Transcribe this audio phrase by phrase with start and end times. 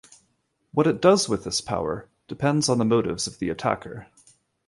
[0.71, 4.07] What it does with this power depends on the motives of the attacker.